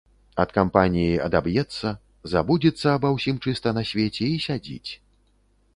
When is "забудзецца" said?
2.33-2.87